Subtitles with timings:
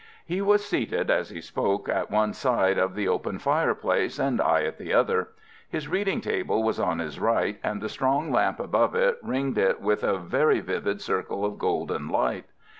[0.25, 4.63] He was seated as he spoke at one side of the open fireplace, and I
[4.63, 5.29] at the other.
[5.69, 9.79] His reading table was on his right, and the strong lamp above it ringed it
[9.79, 12.45] with a very vivid circle of golden light.